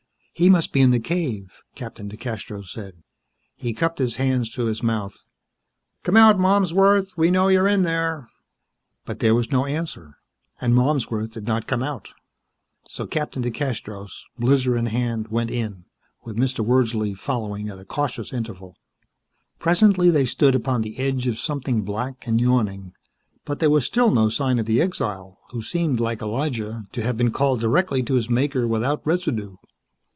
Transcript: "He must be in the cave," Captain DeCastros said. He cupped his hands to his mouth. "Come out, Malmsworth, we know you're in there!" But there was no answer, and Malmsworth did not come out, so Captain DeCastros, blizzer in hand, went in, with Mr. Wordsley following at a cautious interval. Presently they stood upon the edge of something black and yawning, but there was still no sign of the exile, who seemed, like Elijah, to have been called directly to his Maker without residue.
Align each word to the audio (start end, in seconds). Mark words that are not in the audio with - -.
"He 0.33 0.49
must 0.49 0.73
be 0.73 0.81
in 0.81 0.89
the 0.89 0.99
cave," 0.99 1.59
Captain 1.75 2.09
DeCastros 2.09 2.71
said. 2.71 3.03
He 3.57 3.73
cupped 3.75 3.99
his 3.99 4.15
hands 4.15 4.49
to 4.51 4.65
his 4.65 4.81
mouth. 4.81 5.15
"Come 6.01 6.17
out, 6.17 6.39
Malmsworth, 6.39 7.15
we 7.15 7.29
know 7.29 7.47
you're 7.47 7.67
in 7.67 7.83
there!" 7.83 8.27
But 9.05 9.19
there 9.19 9.35
was 9.35 9.51
no 9.51 9.67
answer, 9.67 10.17
and 10.59 10.73
Malmsworth 10.73 11.33
did 11.33 11.45
not 11.45 11.67
come 11.67 11.83
out, 11.83 12.09
so 12.89 13.05
Captain 13.05 13.43
DeCastros, 13.43 14.23
blizzer 14.39 14.75
in 14.75 14.87
hand, 14.87 15.27
went 15.27 15.51
in, 15.51 15.85
with 16.23 16.37
Mr. 16.37 16.65
Wordsley 16.65 17.13
following 17.15 17.69
at 17.69 17.77
a 17.77 17.85
cautious 17.85 18.33
interval. 18.33 18.75
Presently 19.59 20.09
they 20.09 20.25
stood 20.25 20.55
upon 20.55 20.81
the 20.81 20.97
edge 20.97 21.27
of 21.27 21.37
something 21.37 21.83
black 21.83 22.25
and 22.25 22.41
yawning, 22.41 22.93
but 23.45 23.59
there 23.59 23.69
was 23.69 23.85
still 23.85 24.09
no 24.09 24.27
sign 24.29 24.57
of 24.57 24.65
the 24.65 24.81
exile, 24.81 25.37
who 25.51 25.61
seemed, 25.61 25.99
like 25.99 26.19
Elijah, 26.19 26.87
to 26.93 27.03
have 27.03 27.17
been 27.17 27.29
called 27.31 27.59
directly 27.59 28.01
to 28.01 28.15
his 28.15 28.27
Maker 28.27 28.67
without 28.67 29.05
residue. 29.05 29.57